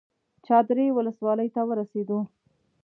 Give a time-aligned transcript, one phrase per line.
[0.45, 2.19] چادرې ولسوالۍ ته ورسېدو.